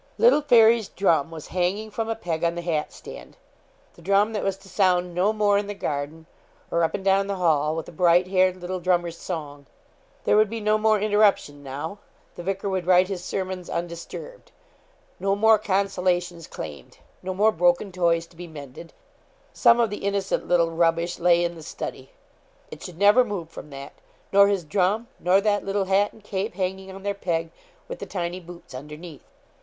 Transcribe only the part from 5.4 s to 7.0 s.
in the garden, or up